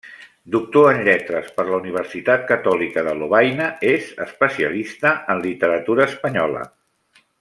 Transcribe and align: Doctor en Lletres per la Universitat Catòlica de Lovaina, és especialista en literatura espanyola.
Doctor 0.53 0.85
en 0.91 1.01
Lletres 1.07 1.51
per 1.57 1.65
la 1.67 1.75
Universitat 1.79 2.47
Catòlica 2.51 3.03
de 3.09 3.15
Lovaina, 3.19 3.67
és 3.91 4.09
especialista 4.25 5.13
en 5.35 5.45
literatura 5.45 6.09
espanyola. 6.15 6.65